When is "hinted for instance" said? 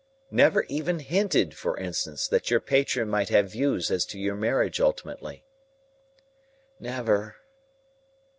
0.97-2.27